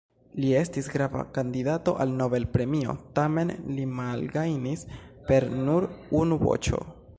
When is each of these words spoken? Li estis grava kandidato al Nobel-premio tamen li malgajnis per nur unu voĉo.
Li 0.43 0.47
estis 0.59 0.87
grava 0.93 1.25
kandidato 1.35 1.93
al 2.05 2.15
Nobel-premio 2.21 2.97
tamen 3.19 3.53
li 3.77 3.87
malgajnis 4.01 4.89
per 5.31 5.49
nur 5.69 5.89
unu 6.25 6.43
voĉo. 6.49 6.85